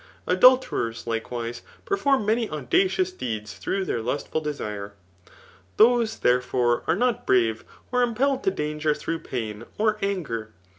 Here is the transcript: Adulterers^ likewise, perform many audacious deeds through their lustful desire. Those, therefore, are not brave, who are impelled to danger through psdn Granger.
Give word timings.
Adulterers^ 0.27 1.05
likewise, 1.05 1.61
perform 1.85 2.25
many 2.25 2.49
audacious 2.49 3.11
deeds 3.11 3.53
through 3.53 3.85
their 3.85 4.01
lustful 4.01 4.41
desire. 4.41 4.93
Those, 5.77 6.17
therefore, 6.17 6.83
are 6.87 6.95
not 6.95 7.27
brave, 7.27 7.63
who 7.91 7.97
are 7.97 8.01
impelled 8.01 8.43
to 8.45 8.49
danger 8.49 8.95
through 8.95 9.19
psdn 9.19 9.63
Granger. 9.99 10.53